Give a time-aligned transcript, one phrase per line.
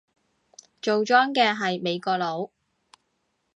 [0.81, 2.49] 做莊嘅係美國佬